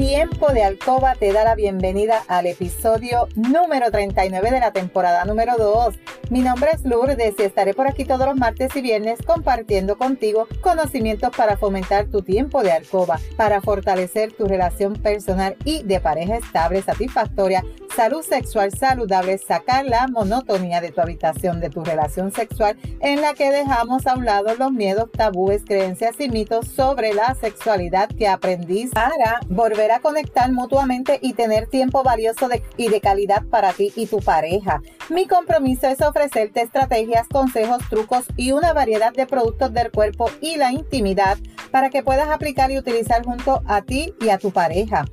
[0.00, 5.58] Tiempo de Alcoba te da la bienvenida al episodio número 39 de la temporada número
[5.58, 5.94] 2.
[6.30, 10.48] Mi nombre es Lourdes y estaré por aquí todos los martes y viernes compartiendo contigo
[10.62, 16.38] conocimientos para fomentar tu tiempo de alcoba, para fortalecer tu relación personal y de pareja
[16.38, 17.62] estable, satisfactoria,
[17.94, 23.34] salud sexual saludable, sacar la monotonía de tu habitación, de tu relación sexual en la
[23.34, 28.28] que dejamos a un lado los miedos, tabúes, creencias y mitos sobre la sexualidad que
[28.28, 33.92] aprendiste para volver a conectar mutuamente y tener tiempo valioso y de calidad para ti
[33.96, 34.82] y tu pareja.
[35.08, 40.56] Mi compromiso es ofrecerte estrategias, consejos, trucos y una variedad de productos del cuerpo y
[40.56, 41.38] la intimidad
[41.70, 45.04] para que puedas aplicar y utilizar junto a ti y a tu pareja.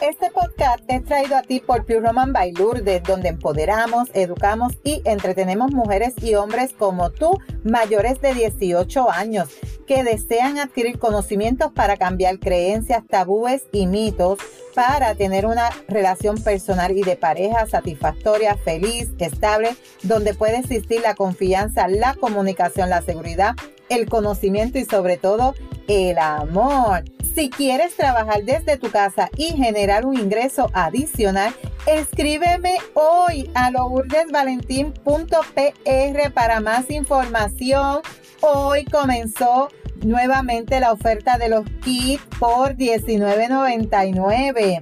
[0.00, 5.72] Este podcast es traído a ti por Pure Roman by donde empoderamos, educamos y entretenemos
[5.72, 9.50] mujeres y hombres como tú, mayores de 18 años,
[9.86, 14.38] que desean adquirir conocimientos para cambiar creencias, tabúes y mitos
[14.74, 21.14] para tener una relación personal y de pareja satisfactoria, feliz, estable, donde puede existir la
[21.14, 23.54] confianza, la comunicación, la seguridad,
[23.90, 25.54] el conocimiento y sobre todo
[25.88, 27.04] el amor.
[27.34, 31.54] Si quieres trabajar desde tu casa y generar un ingreso adicional,
[31.86, 38.00] escríbeme hoy a lourdesvalentín.pr para más información.
[38.40, 39.68] Hoy comenzó
[40.02, 44.80] nuevamente la oferta de los kits por $19.99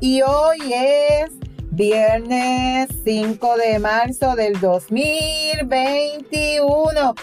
[0.00, 1.30] y hoy es
[1.76, 7.10] Viernes 5 de marzo del 2021.
[7.10, 7.16] Uh, uh,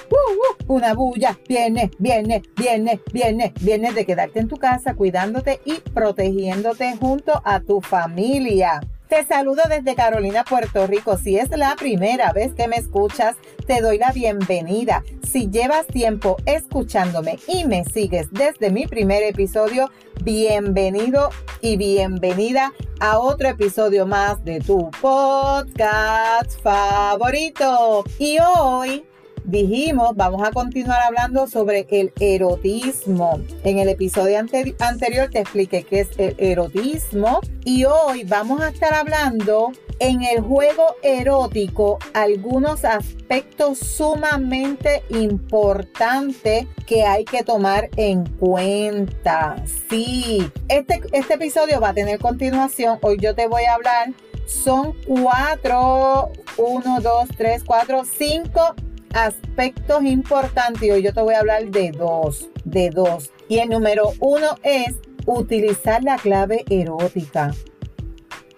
[0.72, 1.36] una bulla.
[1.50, 7.62] Viernes, viernes, viernes, viernes, viernes de quedarte en tu casa cuidándote y protegiéndote junto a
[7.62, 8.80] tu familia.
[9.08, 11.18] Te saludo desde Carolina, Puerto Rico.
[11.18, 15.02] Si es la primera vez que me escuchas, te doy la bienvenida.
[15.28, 19.90] Si llevas tiempo escuchándome y me sigues desde mi primer episodio,
[20.24, 22.72] bienvenido y bienvenida
[23.02, 28.06] a otro episodio más de tu podcast favorito.
[28.20, 29.03] Y hoy
[29.44, 33.42] dijimos, vamos a continuar hablando sobre el erotismo.
[33.66, 38.94] En el episodio anterior te expliqué qué es el erotismo y hoy vamos a estar
[38.94, 49.56] hablando en el juego erótico algunos aspectos sumamente importantes que hay que tomar en cuenta.
[49.90, 53.00] Sí, este, este episodio va a tener continuación.
[53.02, 54.12] Hoy yo te voy a hablar.
[54.46, 58.75] Son cuatro, uno, dos, tres, cuatro, cinco
[59.14, 63.31] aspectos importantes hoy yo te voy a hablar de dos, de dos.
[63.47, 67.53] Y el número uno es utilizar la clave erótica.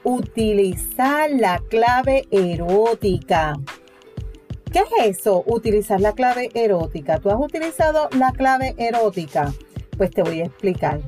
[0.07, 3.55] Utilizar la clave erótica.
[4.71, 5.43] ¿Qué es eso?
[5.47, 7.17] Utilizar la clave erótica.
[7.17, 9.51] ¿Tú has utilizado la clave erótica?
[9.97, 11.01] Pues te voy a explicar.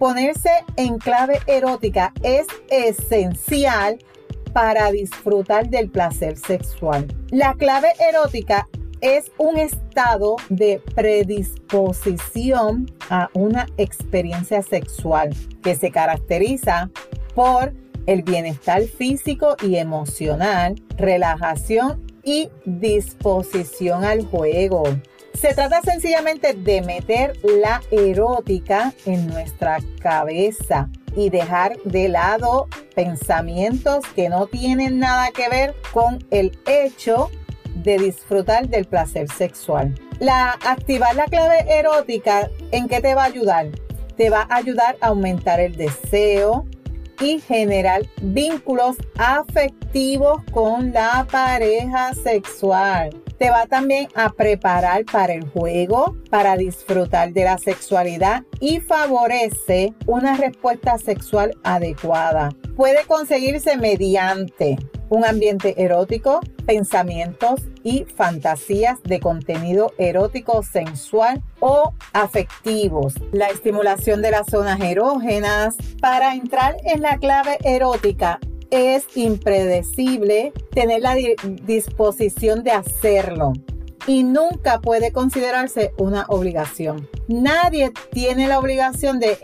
[0.00, 3.98] Ponerse en clave erótica es esencial
[4.52, 7.06] para disfrutar del placer sexual.
[7.30, 8.66] La clave erótica
[9.00, 15.30] es un estado de predisposición a una experiencia sexual
[15.62, 16.90] que se caracteriza
[17.36, 17.72] por
[18.06, 24.84] el bienestar físico y emocional, relajación y disposición al juego.
[25.34, 34.04] Se trata sencillamente de meter la erótica en nuestra cabeza y dejar de lado pensamientos
[34.14, 37.30] que no tienen nada que ver con el hecho
[37.74, 39.94] de disfrutar del placer sexual.
[40.20, 43.68] La activar la clave erótica, ¿en qué te va a ayudar?
[44.16, 46.64] Te va a ayudar a aumentar el deseo
[47.20, 55.48] y generar vínculos afectivos con la pareja sexual te va también a preparar para el
[55.48, 62.50] juego, para disfrutar de la sexualidad y favorece una respuesta sexual adecuada.
[62.76, 64.78] Puede conseguirse mediante
[65.14, 73.14] un ambiente erótico, pensamientos y fantasías de contenido erótico, sensual o afectivos.
[73.32, 75.76] La estimulación de las zonas erógenas.
[76.00, 78.40] Para entrar en la clave erótica
[78.70, 81.14] es impredecible tener la
[81.64, 83.52] disposición de hacerlo
[84.06, 87.08] y nunca puede considerarse una obligación.
[87.28, 89.38] Nadie tiene la obligación de,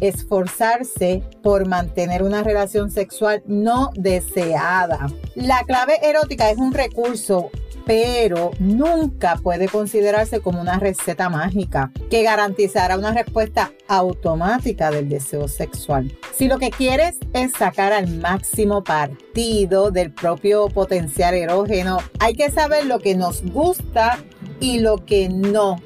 [0.00, 5.06] esforzarse por mantener una relación sexual no deseada.
[5.34, 7.50] La clave erótica es un recurso
[7.84, 15.48] pero nunca puede considerarse como una receta mágica que garantizará una respuesta automática del deseo
[15.48, 16.16] sexual.
[16.34, 22.50] Si lo que quieres es sacar al máximo partido del propio potencial erógeno, hay que
[22.50, 24.18] saber lo que nos gusta
[24.60, 25.76] y lo que no.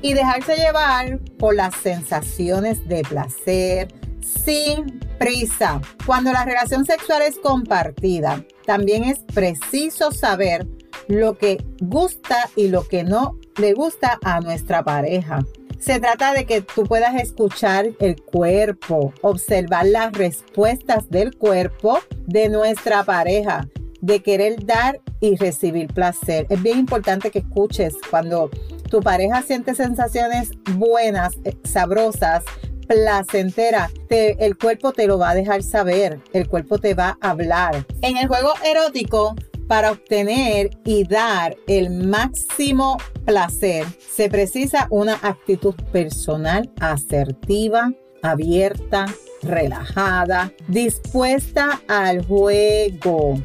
[0.00, 3.88] Y dejarse llevar por las sensaciones de placer,
[4.20, 5.80] sin prisa.
[6.06, 10.66] Cuando la relación sexual es compartida, también es preciso saber
[11.08, 15.40] lo que gusta y lo que no le gusta a nuestra pareja.
[15.78, 22.48] Se trata de que tú puedas escuchar el cuerpo, observar las respuestas del cuerpo de
[22.48, 23.68] nuestra pareja,
[24.00, 26.46] de querer dar y recibir placer.
[26.50, 28.50] Es bien importante que escuches cuando
[28.90, 32.44] tu pareja siente sensaciones buenas, eh, sabrosas,
[32.88, 37.86] placenteras, el cuerpo te lo va a dejar saber, el cuerpo te va a hablar.
[38.00, 39.36] En el juego erótico,
[39.68, 47.92] para obtener y dar el máximo placer, se precisa una actitud personal asertiva,
[48.22, 49.06] abierta,
[49.42, 53.40] relajada, dispuesta al juego.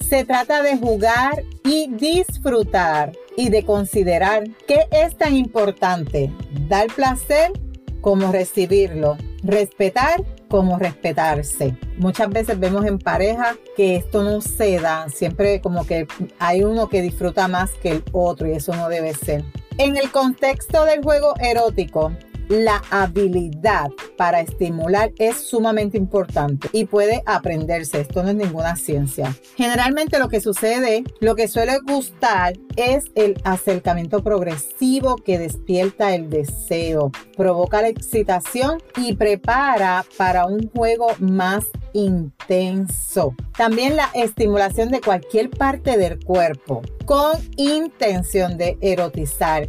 [0.00, 6.32] Se trata de jugar y disfrutar y de considerar qué es tan importante,
[6.66, 7.52] dar placer
[8.00, 11.76] como recibirlo, respetar como respetarse.
[11.98, 16.06] Muchas veces vemos en pareja que esto no se da, siempre como que
[16.38, 19.44] hay uno que disfruta más que el otro y eso no debe ser.
[19.78, 22.12] En el contexto del juego erótico,
[22.48, 28.00] la habilidad para estimular es sumamente importante y puede aprenderse.
[28.00, 29.34] Esto no es ninguna ciencia.
[29.56, 36.30] Generalmente lo que sucede, lo que suele gustar es el acercamiento progresivo que despierta el
[36.30, 43.34] deseo, provoca la excitación y prepara para un juego más intenso.
[43.56, 49.68] También la estimulación de cualquier parte del cuerpo con intención de erotizar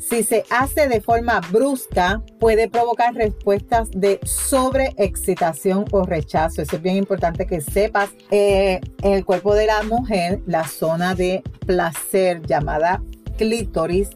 [0.00, 6.62] si se hace de forma brusca, puede provocar respuestas de sobreexcitación o rechazo.
[6.62, 8.10] Eso es bien importante que sepas.
[8.30, 13.02] Eh, en el cuerpo de la mujer, la zona de placer llamada
[13.36, 14.10] clítoris,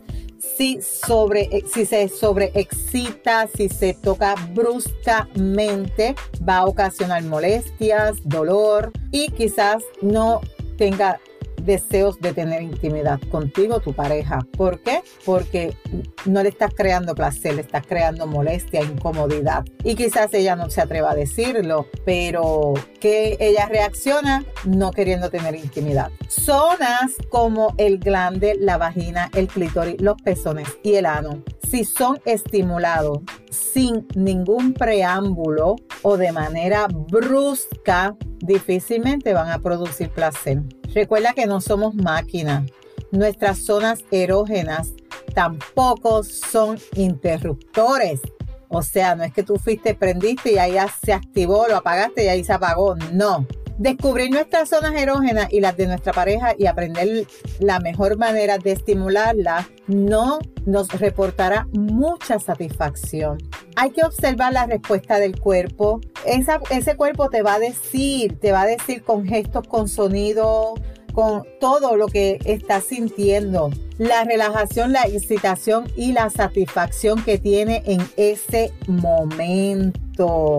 [0.57, 6.15] si, sobre, si se sobreexcita, si se toca bruscamente,
[6.47, 10.41] va a ocasionar molestias, dolor y quizás no
[10.77, 11.21] tenga
[11.65, 14.41] deseos de tener intimidad contigo, tu pareja.
[14.57, 15.03] ¿Por qué?
[15.25, 15.77] Porque
[16.25, 19.65] no le estás creando placer, le estás creando molestia, incomodidad.
[19.83, 25.55] Y quizás ella no se atreva a decirlo, pero que ella reacciona no queriendo tener
[25.55, 26.11] intimidad.
[26.29, 31.43] Zonas como el glande, la vagina, el clítoris, los pezones y el ano,
[31.75, 33.19] si son estimulados
[33.51, 40.63] sin ningún preámbulo o de manera brusca, difícilmente van a producir placer.
[40.95, 42.71] Recuerda que no somos máquinas.
[43.11, 44.93] Nuestras zonas erógenas
[45.35, 48.21] tampoco son interruptores.
[48.69, 52.29] O sea, no es que tú fuiste, prendiste y ahí se activó, lo apagaste y
[52.29, 52.95] ahí se apagó.
[53.13, 53.49] No.
[53.79, 57.27] Descubrir nuestras zonas erógenas y las de nuestra pareja y aprender
[57.59, 63.39] la mejor manera de estimularla no nos reportará mucha satisfacción.
[63.75, 66.01] Hay que observar la respuesta del cuerpo.
[66.25, 70.75] ese cuerpo te va a decir, te va a decir con gestos, con sonido,
[71.13, 73.71] con todo lo que estás sintiendo.
[73.99, 80.59] La relajación, la excitación y la satisfacción que tiene en ese momento.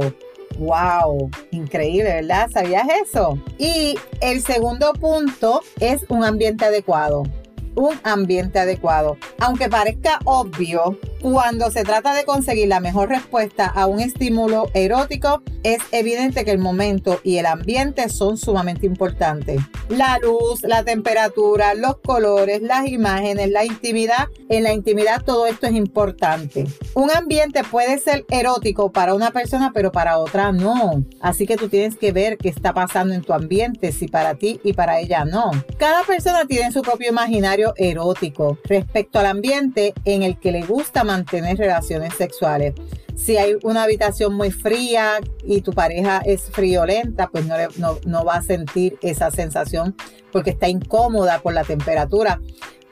[0.58, 1.30] ¡Wow!
[1.52, 2.50] Increíble, ¿verdad?
[2.52, 3.38] ¿Sabías eso?
[3.58, 7.24] Y el segundo punto es un ambiente adecuado.
[7.76, 9.18] Un ambiente adecuado.
[9.40, 10.98] Aunque parezca obvio,
[11.32, 16.52] cuando se trata de conseguir la mejor respuesta a un estímulo erótico, es evidente que
[16.52, 19.60] el momento y el ambiente son sumamente importantes.
[19.90, 24.28] La luz, la temperatura, los colores, las imágenes, la intimidad.
[24.50, 26.68] En la intimidad todo esto es importante.
[26.94, 31.04] Un ambiente puede ser erótico para una persona, pero para otra no.
[31.20, 34.60] Así que tú tienes que ver qué está pasando en tu ambiente, si para ti
[34.64, 35.50] y para ella no.
[35.80, 41.04] Cada persona tiene su propio imaginario erótico respecto al ambiente en el que le gusta
[41.16, 42.74] mantener relaciones sexuales.
[43.16, 48.26] Si hay una habitación muy fría y tu pareja es friolenta, pues no, no, no
[48.26, 49.96] va a sentir esa sensación
[50.32, 52.42] porque está incómoda por la temperatura.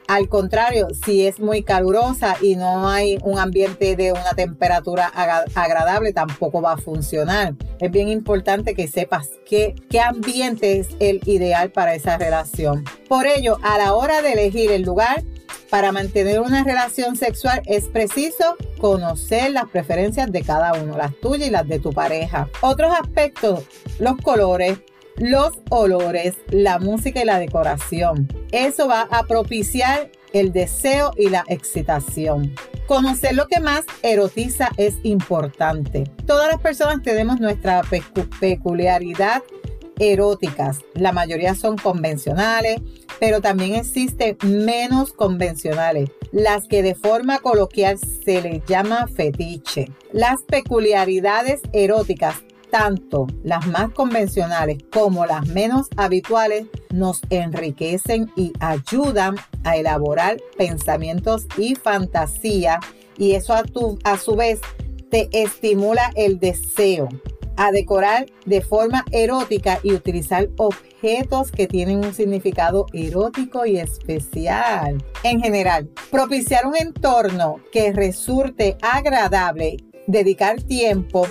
[0.06, 5.06] Al contrario, si es muy calurosa y no hay un ambiente de una temperatura
[5.54, 7.54] agradable, tampoco va a funcionar.
[7.80, 12.84] Es bien importante que sepas qué, qué ambiente es el ideal para esa relación.
[13.08, 15.22] Por ello, a la hora de elegir el lugar,
[15.74, 21.48] para mantener una relación sexual es preciso conocer las preferencias de cada uno, las tuyas
[21.48, 22.48] y las de tu pareja.
[22.60, 23.64] Otros aspectos,
[23.98, 24.78] los colores,
[25.16, 28.28] los olores, la música y la decoración.
[28.52, 32.54] Eso va a propiciar el deseo y la excitación.
[32.86, 36.04] Conocer lo que más erotiza es importante.
[36.24, 37.82] Todas las personas tenemos nuestra
[38.38, 39.42] peculiaridad
[39.98, 40.80] eróticas.
[40.94, 42.80] La mayoría son convencionales,
[43.20, 49.90] pero también existen menos convencionales, las que de forma coloquial se les llama fetiche.
[50.12, 52.42] Las peculiaridades eróticas
[52.74, 61.46] tanto las más convencionales como las menos habituales nos enriquecen y ayudan a elaborar pensamientos
[61.56, 62.80] y fantasía
[63.16, 63.62] y eso a,
[64.02, 64.60] a su vez
[65.08, 67.08] te estimula el deseo
[67.56, 75.02] a decorar de forma erótica y utilizar objetos que tienen un significado erótico y especial.
[75.22, 81.26] En general, propiciar un entorno que resulte agradable, dedicar tiempo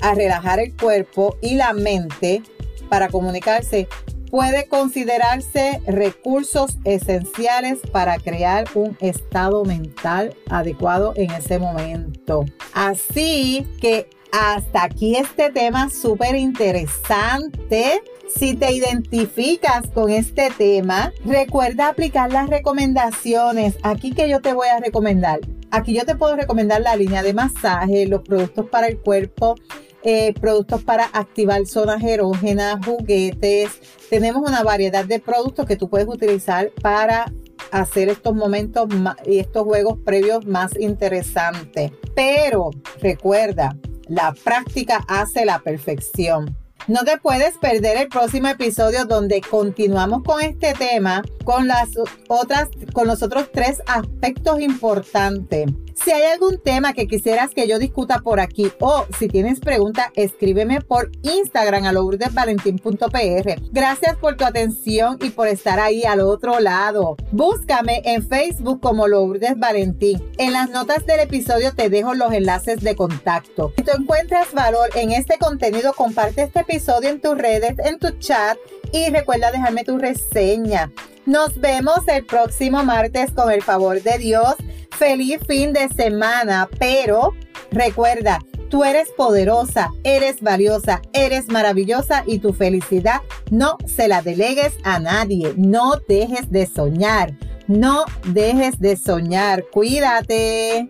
[0.00, 2.42] a relajar el cuerpo y la mente
[2.88, 3.88] para comunicarse
[4.30, 12.44] puede considerarse recursos esenciales para crear un estado mental adecuado en ese momento.
[12.74, 18.02] Así que hasta aquí este tema súper interesante.
[18.34, 23.76] Si te identificas con este tema, recuerda aplicar las recomendaciones.
[23.82, 25.40] Aquí que yo te voy a recomendar.
[25.70, 29.54] Aquí yo te puedo recomendar la línea de masaje, los productos para el cuerpo,
[30.02, 33.70] eh, productos para activar zonas erógenas, juguetes.
[34.08, 37.32] Tenemos una variedad de productos que tú puedes utilizar para
[37.70, 38.88] hacer estos momentos
[39.26, 41.92] y estos juegos previos más interesantes.
[42.14, 42.70] Pero
[43.00, 43.76] recuerda,
[44.08, 46.56] la práctica hace la perfección.
[46.86, 51.90] No te puedes perder el próximo episodio donde continuamos con este tema con las
[52.28, 55.70] otras con los otros tres aspectos importantes.
[56.04, 60.12] Si hay algún tema que quisieras que yo discuta por aquí o si tienes pregunta,
[60.14, 63.62] escríbeme por Instagram a lourdesvalentín.pr.
[63.72, 67.16] Gracias por tu atención y por estar ahí al otro lado.
[67.32, 70.22] Búscame en Facebook como Lourdes Valentín.
[70.38, 73.72] En las notas del episodio te dejo los enlaces de contacto.
[73.76, 78.10] Si tú encuentras valor en este contenido, comparte este episodio en tus redes, en tu
[78.18, 78.56] chat
[78.92, 80.92] y recuerda dejarme tu reseña.
[81.26, 84.54] Nos vemos el próximo martes con el favor de Dios
[84.98, 87.32] feliz fin de semana, pero
[87.70, 94.74] recuerda, tú eres poderosa, eres valiosa, eres maravillosa y tu felicidad no se la delegues
[94.82, 95.54] a nadie.
[95.56, 97.32] No dejes de soñar,
[97.68, 99.64] no dejes de soñar.
[99.70, 100.88] Cuídate.